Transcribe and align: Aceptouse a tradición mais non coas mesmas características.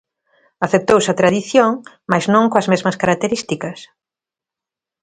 Aceptouse 0.65 1.09
a 1.11 1.17
tradición 1.21 1.71
mais 2.11 2.25
non 2.33 2.45
coas 2.51 2.69
mesmas 2.71 2.99
características. 3.03 3.79